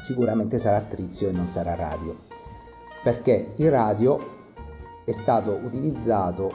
sicuramente 0.00 0.58
sarà 0.58 0.80
trizio 0.80 1.28
e 1.28 1.32
non 1.32 1.48
sarà 1.48 1.74
radio, 1.74 2.16
perché 3.02 3.52
il 3.56 3.70
radio 3.70 4.32
è 5.04 5.12
stato 5.12 5.52
utilizzato 5.62 6.52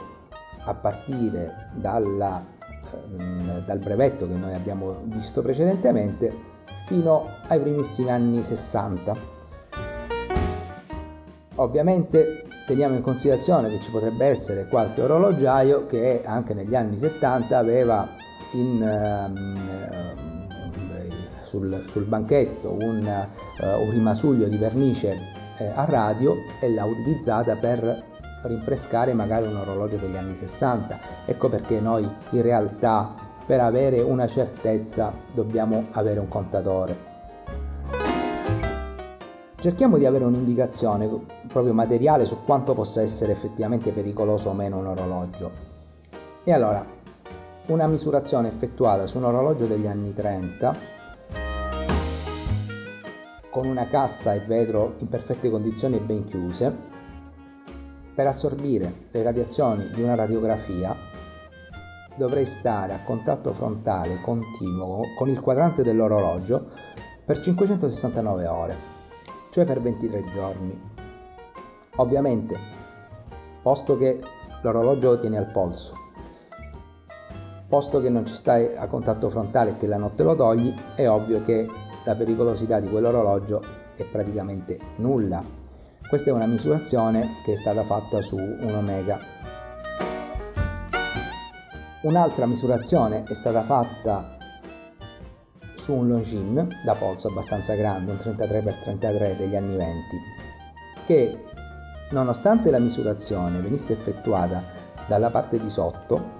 a 0.64 0.74
partire 0.74 1.70
dalla, 1.74 2.44
eh, 2.58 3.62
dal 3.64 3.78
brevetto 3.78 4.28
che 4.28 4.36
noi 4.36 4.54
abbiamo 4.54 5.00
visto 5.04 5.40
precedentemente 5.40 6.32
fino 6.74 7.26
ai 7.46 7.60
primissimi 7.60 8.10
anni 8.10 8.42
60. 8.42 9.38
Ovviamente 11.56 12.39
teniamo 12.70 12.94
in 12.94 13.02
considerazione 13.02 13.68
che 13.68 13.80
ci 13.80 13.90
potrebbe 13.90 14.26
essere 14.26 14.68
qualche 14.68 15.02
orologiaio 15.02 15.86
che 15.86 16.22
anche 16.24 16.54
negli 16.54 16.76
anni 16.76 16.96
70 16.96 17.58
aveva 17.58 18.08
in, 18.52 18.80
ehm, 18.80 20.18
sul, 21.40 21.84
sul 21.88 22.04
banchetto 22.04 22.72
un, 22.72 23.26
uh, 23.58 23.82
un, 23.82 23.90
rimasuglio 23.90 24.46
di 24.46 24.56
vernice 24.56 25.18
eh, 25.58 25.72
a 25.74 25.84
radio 25.84 26.36
e 26.60 26.72
l'ha 26.72 26.84
utilizzata 26.84 27.56
per 27.56 28.04
rinfrescare 28.42 29.14
magari 29.14 29.48
un 29.48 29.56
orologio 29.56 29.96
degli 29.96 30.16
anni 30.16 30.36
60. 30.36 31.00
Ecco 31.24 31.48
perché 31.48 31.80
noi 31.80 32.08
in 32.30 32.42
realtà 32.42 33.08
per 33.44 33.58
avere 33.58 34.00
una 34.00 34.28
certezza 34.28 35.12
dobbiamo 35.34 35.88
avere 35.90 36.20
un 36.20 36.28
contatore. 36.28 37.08
Cerchiamo 39.58 39.98
di 39.98 40.06
avere 40.06 40.24
un'indicazione 40.24 41.06
proprio 41.52 41.74
materiale 41.74 42.26
su 42.26 42.44
quanto 42.44 42.74
possa 42.74 43.02
essere 43.02 43.32
effettivamente 43.32 43.92
pericoloso 43.92 44.50
o 44.50 44.54
meno 44.54 44.78
un 44.78 44.86
orologio. 44.86 45.50
E 46.44 46.52
allora, 46.52 46.84
una 47.66 47.86
misurazione 47.86 48.48
effettuata 48.48 49.06
su 49.06 49.18
un 49.18 49.24
orologio 49.24 49.66
degli 49.66 49.86
anni 49.86 50.12
30 50.12 50.98
con 53.50 53.66
una 53.66 53.88
cassa 53.88 54.32
e 54.34 54.40
vetro 54.40 54.94
in 54.98 55.08
perfette 55.08 55.50
condizioni 55.50 55.96
e 55.96 56.00
ben 56.00 56.24
chiuse, 56.24 56.88
per 58.14 58.26
assorbire 58.26 58.94
le 59.10 59.22
radiazioni 59.22 59.90
di 59.92 60.02
una 60.02 60.14
radiografia 60.14 60.96
dovrei 62.16 62.44
stare 62.44 62.92
a 62.92 63.02
contatto 63.02 63.52
frontale 63.52 64.20
continuo 64.20 65.14
con 65.16 65.28
il 65.28 65.40
quadrante 65.40 65.82
dell'orologio 65.82 66.64
per 67.24 67.38
569 67.38 68.46
ore, 68.46 68.76
cioè 69.50 69.64
per 69.64 69.80
23 69.80 70.28
giorni. 70.30 70.89
Ovviamente, 72.00 72.58
posto 73.60 73.98
che 73.98 74.18
l'orologio 74.62 75.10
lo 75.10 75.18
tieni 75.18 75.36
al 75.36 75.50
polso, 75.50 75.96
posto 77.68 78.00
che 78.00 78.08
non 78.08 78.24
ci 78.24 78.32
stai 78.32 78.74
a 78.74 78.86
contatto 78.86 79.28
frontale 79.28 79.72
e 79.72 79.76
che 79.76 79.86
la 79.86 79.98
notte 79.98 80.22
lo 80.22 80.34
togli, 80.34 80.74
è 80.94 81.06
ovvio 81.06 81.42
che 81.42 81.68
la 82.04 82.14
pericolosità 82.14 82.80
di 82.80 82.88
quell'orologio 82.88 83.62
è 83.96 84.06
praticamente 84.06 84.78
nulla. 84.96 85.44
Questa 86.08 86.30
è 86.30 86.32
una 86.32 86.46
misurazione 86.46 87.42
che 87.44 87.52
è 87.52 87.56
stata 87.56 87.82
fatta 87.82 88.22
su 88.22 88.36
un 88.38 88.74
Omega. 88.74 89.20
Un'altra 92.04 92.46
misurazione 92.46 93.24
è 93.24 93.34
stata 93.34 93.62
fatta 93.62 94.38
su 95.74 95.96
un 95.96 96.08
Longines 96.08 96.82
da 96.82 96.94
polso 96.94 97.28
abbastanza 97.28 97.74
grande, 97.74 98.12
un 98.12 98.16
33x33 98.16 99.36
degli 99.36 99.54
anni 99.54 99.76
20, 99.76 100.16
che 101.04 101.48
nonostante 102.10 102.70
la 102.70 102.78
misurazione 102.78 103.60
venisse 103.60 103.92
effettuata 103.92 104.64
dalla 105.06 105.30
parte 105.30 105.58
di 105.58 105.68
sotto, 105.68 106.38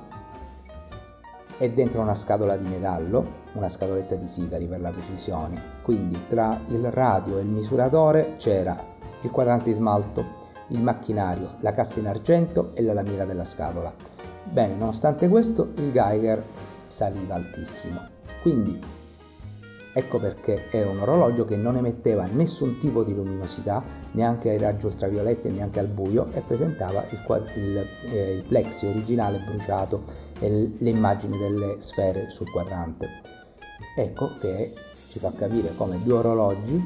è 1.57 1.71
dentro 1.71 2.01
una 2.01 2.15
scatola 2.15 2.57
di 2.57 2.65
metallo, 2.65 3.39
una 3.53 3.69
scatoletta 3.69 4.15
di 4.15 4.27
sigari 4.27 4.67
per 4.67 4.81
la 4.81 4.91
precisione. 4.91 5.63
Quindi 5.83 6.27
tra 6.27 6.59
il 6.69 6.91
radio 6.91 7.39
e 7.39 7.43
il 7.43 7.49
misuratore 7.49 8.35
c'era 8.39 8.79
il 9.21 9.31
quadrante 9.31 9.71
di 9.71 9.77
smalto, 9.77 10.25
il 10.69 10.83
macchinario, 10.83 11.55
la 11.61 11.73
cassa 11.73 12.01
in 12.01 12.07
argento 12.07 12.71
e 12.75 12.83
la 12.83 12.95
lamiera 12.95 13.25
della 13.25 13.45
scatola. 13.45 13.93
Bene, 14.45 14.75
nonostante 14.75 15.29
questo 15.29 15.73
il 15.77 15.93
Geiger 15.93 16.43
saliva 16.87 17.35
altissimo. 17.35 18.01
Quindi 18.41 18.81
Ecco 19.93 20.21
perché 20.21 20.67
era 20.71 20.89
un 20.89 21.01
orologio 21.01 21.45
che 21.45 21.57
non 21.57 21.77
emetteva 21.77 22.25
nessun 22.27 22.79
tipo 22.79 23.03
di 23.03 23.13
luminosità, 23.13 23.83
neanche 24.13 24.51
ai 24.51 24.59
raggi 24.59 24.87
ultravioletti 24.87 25.49
e 25.49 25.51
neanche 25.51 25.81
al 25.81 25.89
buio, 25.89 26.29
e 26.33 26.43
presentava 26.43 27.05
il, 27.11 27.51
il, 27.57 27.89
eh, 28.13 28.33
il 28.35 28.45
plexi 28.45 28.87
originale 28.87 29.41
bruciato 29.41 30.03
e 30.39 30.73
le 30.77 30.91
immagini 30.91 31.37
delle 31.39 31.77
sfere 31.81 32.31
sul 32.31 32.51
quadrante. 32.51 33.09
Ecco 33.97 34.37
che 34.39 34.73
ci 35.09 35.19
fa 35.19 35.33
capire 35.33 35.75
come 35.75 36.01
due 36.03 36.19
orologi, 36.19 36.81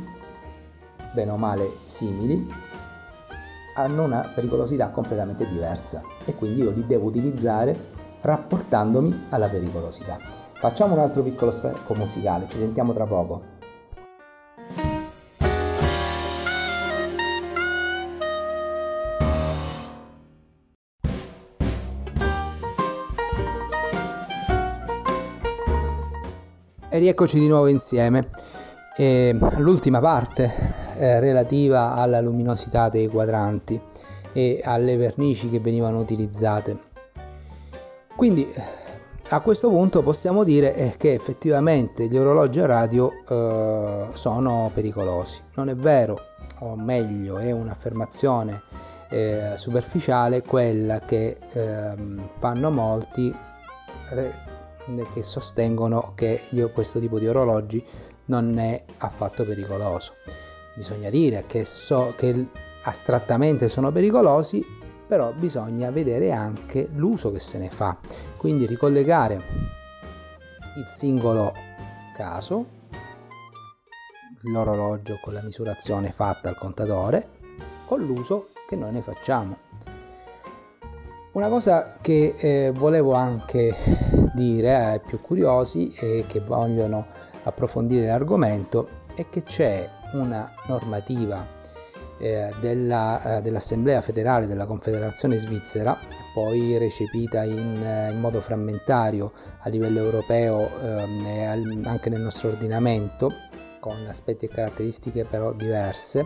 bene 1.13 1.31
o 1.31 1.37
male 1.37 1.77
simili, 1.85 2.51
hanno 3.75 4.05
una 4.05 4.33
pericolosità 4.35 4.91
completamente 4.91 5.47
diversa 5.47 6.03
e 6.25 6.35
quindi 6.35 6.61
io 6.61 6.71
li 6.71 6.87
devo 6.87 7.07
utilizzare 7.07 7.77
rapportandomi 8.23 9.27
alla 9.29 9.49
pericolosità. 9.49 10.44
Facciamo 10.65 10.95
un 10.95 11.01
altro 11.01 11.23
piccolo 11.23 11.51
stacco 11.51 11.95
musicale, 11.95 12.49
ci 12.49 12.57
sentiamo 12.57 12.95
tra 12.95 13.05
poco. 13.05 13.43
E 26.89 26.99
rieccoci 26.99 27.39
di 27.39 27.47
nuovo 27.47 27.67
insieme. 27.67 28.27
E 28.97 29.37
l'ultima 29.59 30.01
parte 30.01 30.51
eh, 30.97 31.21
relativa 31.21 31.93
alla 31.93 32.23
luminosità 32.23 32.89
dei 32.89 33.09
quadranti 33.09 33.79
e 34.33 34.63
alle 34.65 34.97
vernici 34.97 35.51
che 35.51 35.61
venivano 35.61 35.99
utilizzate. 35.99 36.79
Quindi 38.17 38.49
a 39.35 39.41
questo 39.41 39.69
punto 39.69 40.03
possiamo 40.03 40.45
dire 40.45 40.75
eh, 40.77 40.95
che 40.97 41.13
effettivamente 41.13 42.07
gli 42.07 42.17
orologi 42.17 42.61
a 42.61 42.67
radio 42.67 43.11
eh, 43.29 44.07
sono 44.13 44.71
pericolosi. 44.73 45.43
Non 45.55 45.69
è 45.69 45.75
vero, 45.75 46.21
o 46.61 46.77
meglio, 46.77 47.39
è 47.39 47.51
un'affermazione 47.51 48.63
eh, 49.11 49.55
superficiale 49.57 50.43
quella 50.43 51.01
che 51.01 51.37
ehm, 51.53 52.31
fanno 52.37 52.71
molti 52.71 53.35
che 55.11 55.23
sostengono 55.23 56.13
che 56.15 56.43
questo 56.73 57.01
tipo 57.01 57.19
di 57.19 57.27
orologi 57.27 57.83
non 58.27 58.57
è 58.59 58.85
affatto 58.99 59.45
pericoloso. 59.45 60.13
Bisogna 60.77 61.11
dire 61.11 61.45
che 61.47 61.65
so 61.65 62.13
che 62.17 62.51
astrattamente 62.83 63.69
sono 63.69 63.91
pericolosi 63.91 64.84
però 65.15 65.33
bisogna 65.33 65.93
vedere 65.93 66.33
anche 66.33 66.89
l'uso 66.95 67.31
che 67.31 67.39
se 67.39 67.59
ne 67.59 67.71
fa, 67.71 67.97
quindi 68.37 68.67
ricollegare 68.67 69.35
il 70.75 70.89
singolo 70.89 71.53
caso, 72.13 72.67
l'orologio 74.43 75.21
con 75.23 75.35
la 75.35 75.43
misurazione 75.43 76.11
fatta 76.11 76.49
al 76.49 76.59
contatore, 76.59 77.29
con 77.87 78.05
l'uso 78.05 78.49
che 78.67 78.75
noi 78.75 78.91
ne 78.91 79.03
facciamo. 79.03 79.57
Una 81.35 81.49
cosa 81.49 81.97
che 82.03 82.35
eh, 82.37 82.73
volevo 82.75 83.13
anche 83.13 83.73
dire 84.35 84.75
ai 84.75 85.01
più 85.01 85.21
curiosi 85.21 85.95
e 85.95 86.25
che 86.27 86.41
vogliono 86.41 87.07
approfondire 87.45 88.07
l'argomento 88.07 88.89
è 89.15 89.29
che 89.29 89.45
c'è 89.45 89.89
una 90.15 90.53
normativa 90.67 91.54
eh, 92.25 92.51
della, 92.59 93.37
eh, 93.37 93.43
dell'Assemblea 93.43 94.01
federale 94.01 94.47
della 94.47 94.65
Confederazione 94.65 95.37
Svizzera, 95.37 95.95
poi 96.33 96.79
recepita 96.79 97.45
in, 97.45 97.83
eh, 97.83 98.13
in 98.13 98.19
modo 98.19 98.41
frammentario 98.41 99.31
a 99.59 99.69
livello 99.69 100.01
europeo 100.01 100.67
ehm, 100.81 101.25
e 101.27 101.45
al, 101.45 101.83
anche 101.85 102.09
nel 102.09 102.23
nostro 102.23 102.49
ordinamento, 102.49 103.31
con 103.79 104.07
aspetti 104.09 104.47
e 104.47 104.49
caratteristiche 104.49 105.27
però 105.27 105.53
diverse, 105.53 106.25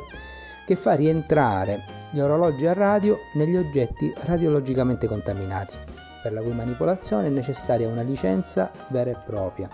che 0.64 0.76
fa 0.76 0.94
rientrare 0.94 1.84
gli 2.12 2.20
orologi 2.20 2.66
a 2.66 2.74
radio 2.74 3.18
negli 3.34 3.56
oggetti 3.56 4.12
radiologicamente 4.26 5.08
contaminati, 5.08 5.76
per 6.22 6.32
la 6.32 6.42
cui 6.42 6.52
manipolazione 6.52 7.26
è 7.26 7.30
necessaria 7.30 7.88
una 7.88 8.02
licenza 8.02 8.70
vera 8.90 9.10
e 9.10 9.16
propria. 9.24 9.68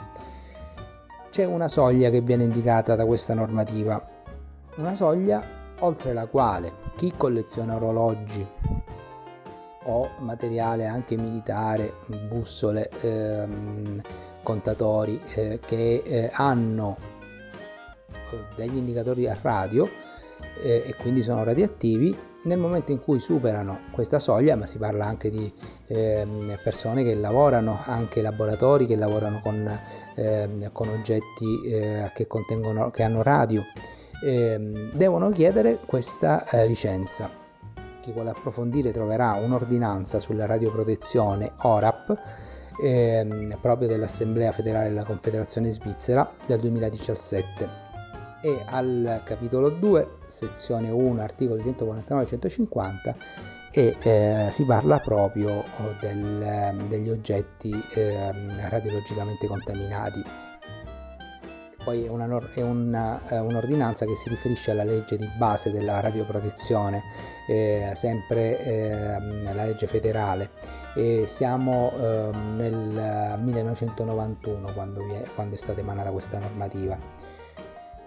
C'è 1.29 1.45
una 1.45 1.69
soglia 1.69 2.09
che 2.09 2.23
viene 2.23 2.45
indicata 2.45 2.95
da 2.95 3.05
questa 3.05 3.35
normativa, 3.35 4.03
una 4.77 4.95
soglia 4.95 5.63
oltre 5.85 6.15
la 6.15 6.27
quale 6.27 6.73
chi 6.97 7.13
colleziona 7.17 7.77
orologi 7.77 8.47
o 9.87 10.11
materiale 10.21 10.87
anche 10.87 11.17
militare, 11.17 11.95
bussole, 12.29 12.89
ehm, 13.03 14.01
contatori 14.43 15.21
eh, 15.35 15.61
che 15.63 16.03
eh, 16.05 16.31
hanno 16.33 16.97
eh, 18.09 18.45
degli 18.57 18.77
indicatori 18.77 19.29
a 19.29 19.37
radio 19.43 19.87
eh, 20.63 20.85
e 20.87 20.95
quindi 20.99 21.23
sono 21.23 21.45
radioattivi, 21.45 22.17
nel 22.45 22.59
momento 22.59 22.93
in 22.93 23.03
cui 23.03 23.19
superano 23.19 23.85
questa 23.91 24.19
soglia, 24.19 24.57
ma 24.57 24.65
si 24.65 24.79
parla 24.79 25.05
anche 25.05 25.31
di 25.31 25.53
eh, 25.87 26.27
persone 26.63 27.03
che 27.03 27.15
lavorano, 27.15 27.79
anche 27.85 28.23
laboratori 28.23 28.87
che 28.87 28.97
lavorano 28.97 29.41
con, 29.43 29.81
eh, 30.15 30.71
con 30.73 30.89
oggetti 30.89 31.67
eh, 31.67 32.11
che, 32.15 32.27
che 32.27 33.03
hanno 33.03 33.23
radio, 33.23 33.63
eh, 34.25 34.91
devono 34.95 35.29
chiedere 35.31 35.79
questa 35.87 36.45
eh, 36.49 36.67
licenza. 36.67 37.31
Chi 38.01 38.13
vuole 38.13 38.31
approfondire 38.31 38.91
troverà 38.91 39.35
un'ordinanza 39.35 40.19
sulla 40.19 40.47
radioprotezione 40.47 41.53
ORAP 41.63 42.19
eh, 42.81 43.57
proprio 43.61 43.89
dell'Assemblea 43.89 44.53
federale 44.53 44.89
della 44.89 45.05
Confederazione 45.05 45.71
Svizzera 45.71 46.29
del 46.47 46.61
2017 46.61 47.83
e 48.43 48.63
al 48.67 49.23
capitolo 49.25 49.71
2, 49.71 50.19
sezione 50.27 50.91
1, 50.91 51.21
articoli 51.23 51.63
149 51.63 52.25
e 52.25 52.27
150 52.27 53.17
e 53.73 53.97
eh, 54.03 54.49
si 54.51 54.65
parla 54.65 54.99
proprio 54.99 55.65
del, 56.01 56.85
degli 56.87 57.09
oggetti 57.09 57.73
eh, 57.95 58.33
radiologicamente 58.69 59.47
contaminati 59.47 60.23
poi 61.85 62.05
è, 62.05 62.09
una, 62.09 62.27
è 62.55 62.63
una, 62.63 63.21
uh, 63.29 63.45
un'ordinanza 63.45 64.07
che 64.07 64.17
si 64.17 64.29
riferisce 64.29 64.73
alla 64.73 64.83
legge 64.85 65.17
di 65.17 65.29
base 65.37 65.71
della 65.71 66.01
radioprotezione, 66.01 67.05
eh, 67.47 67.91
sempre 67.95 68.59
eh, 68.59 69.21
la 69.53 69.65
legge 69.65 69.87
federale. 69.87 70.51
E 70.97 71.27
siamo 71.27 71.93
eh, 71.93 72.31
nel 72.57 73.39
1991 73.41 74.73
quando, 74.73 75.01
è, 75.01 75.23
quando 75.35 75.55
è 75.55 75.59
stata 75.59 75.81
emanata 75.81 76.11
questa 76.11 76.39
normativa. 76.39 76.99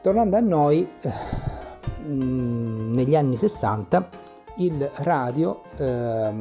Tornando 0.02 0.38
a 0.38 0.42
noi, 0.42 0.90
mm, 2.08 2.94
negli 2.94 3.16
anni 3.16 3.36
60 3.36 4.10
il 4.58 4.90
radio 4.96 5.62
eh, 5.78 6.34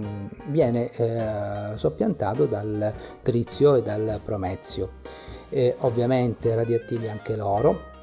viene 0.49 0.91
eh, 0.91 1.77
soppiantato 1.77 2.47
dal 2.47 2.95
trizio 3.23 3.75
e 3.75 3.83
dal 3.83 4.21
promezio 4.25 4.91
e 5.49 5.75
ovviamente 5.81 6.55
radioattivi 6.55 7.09
anche 7.09 7.37
loro. 7.37 7.95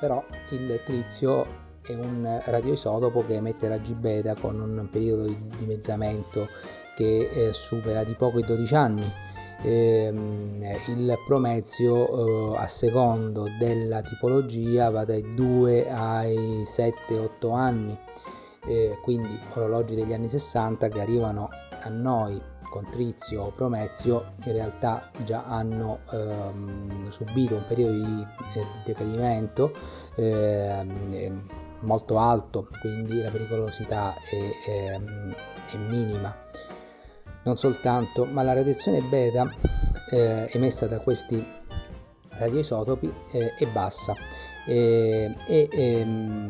Però 0.00 0.22
il 0.50 0.82
trizio 0.84 1.62
è 1.82 1.94
un 1.94 2.40
radioisotopo 2.44 3.24
che 3.24 3.34
emette 3.34 3.68
raggi 3.68 3.94
beta 3.94 4.34
con 4.34 4.60
un 4.60 4.88
periodo 4.90 5.24
di 5.24 5.38
dimezzamento 5.56 6.48
che 6.94 7.28
eh, 7.32 7.52
supera 7.52 8.04
di 8.04 8.14
poco 8.14 8.38
i 8.38 8.44
12 8.44 8.74
anni. 8.74 9.12
Ehm, 9.62 10.58
il 10.88 11.18
promezio 11.26 12.52
eh, 12.52 12.56
a 12.58 12.66
secondo 12.66 13.46
della 13.58 14.02
tipologia 14.02 14.90
va 14.90 15.04
dai 15.04 15.34
2 15.34 15.90
ai 15.90 16.62
7-8 16.64 17.54
anni. 17.54 17.98
Eh, 18.66 18.98
quindi 19.02 19.38
orologi 19.54 19.94
degli 19.94 20.14
anni 20.14 20.28
60 20.28 20.88
che 20.88 21.00
arrivano 21.00 21.50
a 21.82 21.88
noi 21.90 22.40
con 22.68 22.88
Trizio 22.90 23.42
o 23.44 23.50
Promezio 23.50 24.34
in 24.44 24.52
realtà 24.52 25.10
già 25.24 25.44
hanno 25.44 26.00
ehm, 26.10 27.08
subito 27.08 27.56
un 27.56 27.64
periodo 27.66 27.92
di, 27.92 28.04
di 28.04 28.66
decadimento 28.84 29.72
ehm, 30.16 31.48
molto 31.80 32.18
alto, 32.18 32.68
quindi 32.80 33.20
la 33.20 33.30
pericolosità 33.30 34.14
è, 34.14 34.70
è, 34.70 35.00
è, 35.00 35.76
minima. 35.88 36.34
Non 37.44 37.56
soltanto, 37.56 38.24
ma 38.24 38.42
la 38.42 38.54
radiazione 38.54 39.02
beta 39.02 39.46
eh, 40.10 40.48
emessa 40.52 40.86
da 40.86 40.98
questi 41.00 41.44
radioisotopi 42.30 43.12
eh, 43.32 43.54
è 43.54 43.66
bassa 43.66 44.14
e, 44.66 45.34
e 45.46 45.68
ehm, 45.70 46.48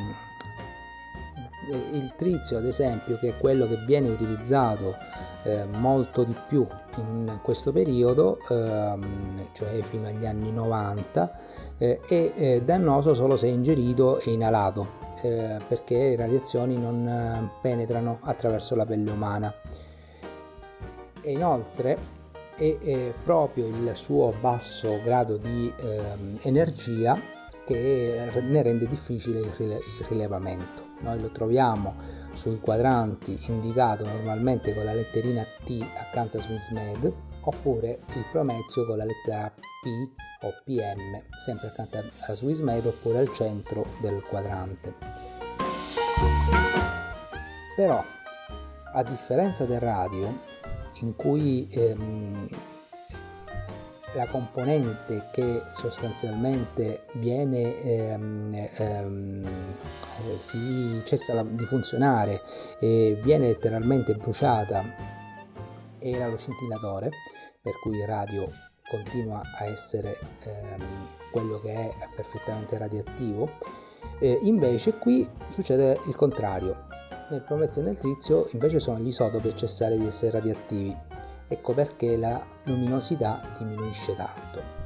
il 1.93 2.15
trizio 2.15 2.59
ad 2.59 2.67
esempio 2.67 3.17
che 3.17 3.29
è 3.29 3.39
quello 3.39 3.67
che 3.67 3.77
viene 3.87 4.09
utilizzato 4.09 4.97
eh, 5.45 5.67
molto 5.67 6.25
di 6.25 6.35
più 6.49 6.67
in 6.97 7.39
questo 7.43 7.73
periodo 7.73 8.39
ehm, 8.49 9.49
cioè 9.53 9.81
fino 9.83 10.07
agli 10.07 10.27
anni 10.27 10.53
90 10.53 11.39
eh, 11.79 12.01
è 12.07 12.33
eh, 12.35 12.63
dannoso 12.65 13.15
solo 13.15 13.37
se 13.37 13.49
ingerito 13.49 14.19
e 14.21 14.33
inalato 14.33 14.87
eh, 15.23 15.61
perché 15.67 16.11
le 16.11 16.17
radiazioni 16.17 16.77
non 16.79 17.07
eh, 17.07 17.51
penetrano 17.61 18.19
attraverso 18.23 18.75
la 18.77 18.87
pelle 18.87 19.11
umana 19.11 19.53
e 21.21 21.33
inoltre 21.33 22.13
è, 22.57 23.13
proprio 23.25 23.67
il 23.67 23.91
suo 23.95 24.33
basso 24.41 25.01
grado 25.03 25.37
di 25.37 25.73
eh, 25.77 26.17
energia 26.43 27.19
che 27.65 28.31
ne 28.41 28.63
rende 28.63 28.87
difficile 28.87 29.41
il, 29.41 29.51
rile- 29.57 29.77
il 29.77 30.07
rilevamento. 30.09 30.94
Noi 31.01 31.21
lo 31.21 31.31
troviamo 31.31 31.95
sui 32.33 32.59
quadranti 32.59 33.39
indicato 33.49 34.05
normalmente 34.05 34.75
con 34.75 34.85
la 34.85 34.95
letterina 34.95 35.43
T 35.65 35.87
accanto 35.97 36.39
a 36.39 36.41
SwissMed 36.41 37.13
oppure 37.41 38.01
il 38.15 38.27
promezio 38.31 38.87
con 38.87 38.97
la 38.97 39.05
lettera 39.05 39.51
P 39.51 40.23
o 40.45 40.53
PM 40.65 41.23
sempre 41.37 41.69
accanto 41.69 41.99
a 41.99 42.35
SwissMed 42.35 42.87
oppure 42.87 43.19
al 43.19 43.33
centro 43.33 43.87
del 44.01 44.23
quadrante. 44.23 44.95
Però 47.77 48.03
a 48.93 49.03
differenza 49.03 49.65
del 49.67 49.81
radio 49.81 50.33
in 51.01 51.17
cui 51.17 51.67
ehm, 51.71 52.47
la 54.15 54.27
componente 54.27 55.29
che 55.33 55.63
sostanzialmente 55.73 57.05
viene 57.15 57.81
ehm, 57.81 58.67
ehm, 58.79 59.47
eh, 59.47 60.39
si 60.39 61.01
cessa 61.05 61.43
di 61.43 61.65
funzionare 61.67 62.41
e 62.79 63.19
viene 63.23 63.49
letteralmente 63.49 64.15
bruciata 64.15 64.83
era 65.99 66.29
lo 66.29 66.37
scintillatore 66.37 67.11
per 67.61 67.79
cui 67.81 67.97
il 67.97 68.07
radio 68.07 68.45
continua 68.89 69.41
a 69.41 69.67
essere 69.67 70.17
ehm, 70.45 71.07
quello 71.33 71.59
che 71.59 71.73
è 71.73 71.91
perfettamente 72.15 72.77
radioattivo. 72.79 73.51
Eh, 74.21 74.39
invece 74.43 74.99
qui 74.99 75.29
succede 75.49 75.99
il 76.07 76.15
contrario. 76.15 76.87
Nel 77.31 77.43
promezzo 77.43 77.81
e 77.81 77.85
nel 77.85 77.99
trizio 77.99 78.47
invece 78.53 78.79
sono 78.79 78.99
gli 78.99 79.07
isotopi 79.07 79.49
a 79.49 79.55
cessare 79.55 79.97
di 79.97 80.05
essere 80.05 80.33
radioattivi 80.33 80.95
ecco 81.49 81.75
perché 81.75 82.17
la 82.17 82.45
luminosità 82.65 83.41
diminuisce 83.59 84.15
tanto. 84.15 84.83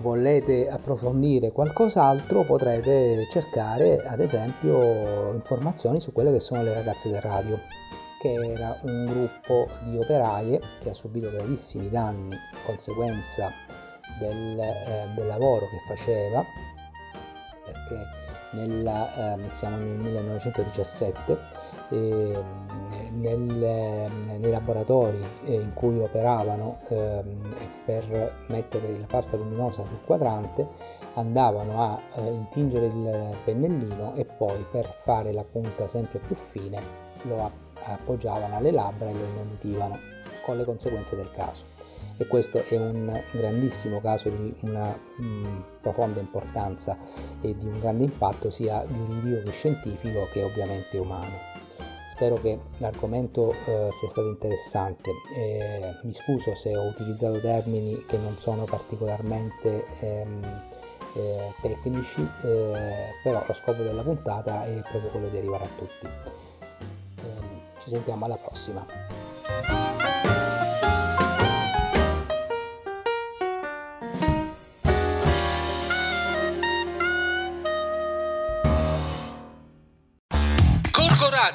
Volete 0.00 0.68
approfondire 0.68 1.52
qualcos'altro 1.52 2.42
potrete 2.42 3.26
cercare 3.28 3.98
ad 4.04 4.20
esempio 4.20 5.32
informazioni 5.32 6.00
su 6.00 6.12
quelle 6.12 6.32
che 6.32 6.40
sono 6.40 6.62
le 6.62 6.74
ragazze 6.74 7.08
del 7.08 7.20
radio 7.20 7.56
che 8.18 8.32
era 8.32 8.78
un 8.82 9.04
gruppo 9.04 9.68
di 9.84 9.96
operaie 9.98 10.60
che 10.80 10.90
ha 10.90 10.94
subito 10.94 11.30
gravissimi 11.30 11.88
danni 11.88 12.34
in 12.34 12.62
conseguenza 12.64 13.52
del, 14.18 14.58
eh, 14.58 15.12
del 15.14 15.26
lavoro 15.26 15.68
che 15.68 15.78
faceva 15.86 16.44
perché 17.64 18.04
nella, 18.52 19.36
eh, 19.36 19.50
siamo 19.50 19.76
nel 19.76 19.98
1917 19.98 21.38
eh, 21.90 22.42
nel, 23.12 23.40
nei 23.40 24.50
laboratori 24.50 25.22
eh, 25.44 25.54
in 25.54 25.72
cui 25.74 25.98
operavano 25.98 26.80
ehm, 26.88 27.42
per 27.84 28.44
mettere 28.48 28.98
la 28.98 29.06
pasta 29.06 29.36
luminosa 29.36 29.84
sul 29.84 30.02
quadrante 30.04 30.66
andavano 31.14 31.82
a 31.82 32.00
eh, 32.14 32.30
intingere 32.30 32.86
il 32.86 33.36
pennellino 33.44 34.14
e 34.14 34.24
poi 34.24 34.64
per 34.70 34.86
fare 34.86 35.32
la 35.32 35.44
punta 35.44 35.86
sempre 35.86 36.18
più 36.18 36.34
fine 36.34 36.82
lo 37.22 37.50
appoggiavano 37.84 38.56
alle 38.56 38.70
labbra 38.70 39.08
e 39.08 39.12
lo 39.12 39.24
inumutivano 39.24 39.98
con 40.42 40.56
le 40.56 40.64
conseguenze 40.64 41.16
del 41.16 41.30
caso 41.30 41.64
e 42.18 42.26
questo 42.26 42.62
è 42.62 42.76
un 42.76 43.22
grandissimo 43.32 44.00
caso 44.00 44.30
di 44.30 44.54
una 44.60 44.98
mh, 45.18 45.24
mm, 45.24 45.60
profonda 45.82 46.20
importanza 46.20 46.96
e 47.42 47.54
di 47.54 47.66
un 47.66 47.78
grande 47.78 48.04
impatto 48.04 48.48
sia 48.48 48.84
giuridico 48.90 49.42
che 49.42 49.52
scientifico 49.52 50.28
che 50.32 50.42
ovviamente 50.42 50.98
umano. 50.98 51.55
Spero 52.06 52.40
che 52.40 52.58
l'argomento 52.78 53.52
eh, 53.52 53.88
sia 53.90 54.08
stato 54.08 54.28
interessante. 54.28 55.10
Eh, 55.34 55.98
mi 56.02 56.12
scuso 56.12 56.54
se 56.54 56.76
ho 56.76 56.84
utilizzato 56.84 57.40
termini 57.40 58.04
che 58.06 58.16
non 58.16 58.38
sono 58.38 58.64
particolarmente 58.64 59.86
ehm, 60.00 60.62
eh, 61.14 61.54
tecnici, 61.60 62.22
eh, 62.22 63.14
però 63.22 63.44
lo 63.46 63.52
scopo 63.52 63.82
della 63.82 64.02
puntata 64.02 64.64
è 64.64 64.82
proprio 64.88 65.10
quello 65.10 65.28
di 65.28 65.36
arrivare 65.36 65.64
a 65.64 65.70
tutti. 65.76 66.06
Ehm, 66.06 67.60
ci 67.78 67.90
sentiamo 67.90 68.24
alla 68.26 68.36
prossima. 68.36 69.95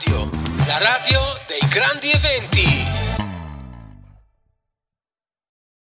Radio, 0.02 0.30
la 0.66 0.78
radio 0.80 1.22
dei 1.48 1.62
grandi 1.70 2.10
eventi. 2.10 3.01